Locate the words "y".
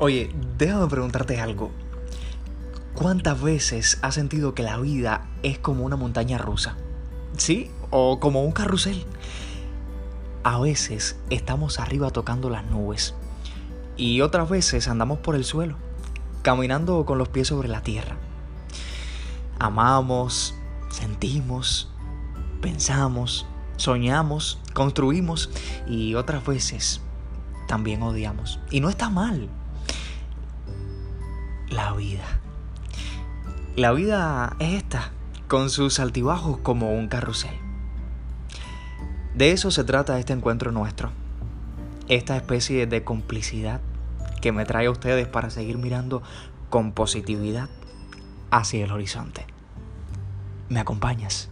13.96-14.20, 25.88-26.14, 28.70-28.78